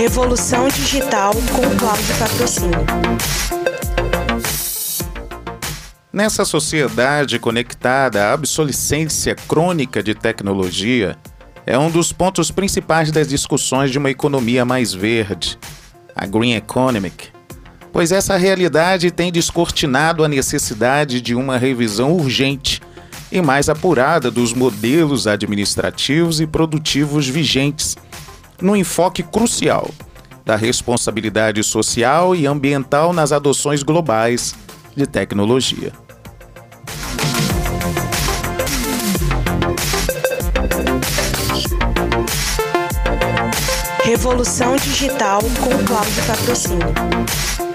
[0.00, 2.86] Revolução Digital com Cláudio Patrocínio.
[6.10, 11.18] Nessa sociedade conectada, a obsolescência crônica de tecnologia
[11.66, 15.58] é um dos pontos principais das discussões de uma economia mais verde,
[16.16, 17.28] a Green Economic,
[17.92, 22.80] pois essa realidade tem descortinado a necessidade de uma revisão urgente
[23.30, 27.98] e mais apurada dos modelos administrativos e produtivos vigentes,
[28.60, 29.90] no enfoque crucial
[30.44, 34.54] da responsabilidade social e ambiental nas adoções globais
[34.96, 35.92] de tecnologia.
[44.02, 47.69] Revolução Digital com Cláudio Patrocínio.